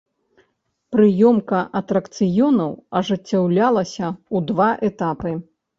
Прыёмка 0.95 1.59
атракцыёнаў 1.81 2.71
ажыццяўлялася 3.01 4.07
ў 4.35 4.37
два 4.53 4.69
этапы. 4.91 5.41